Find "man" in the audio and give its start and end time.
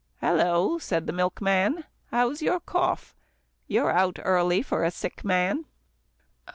5.23-5.65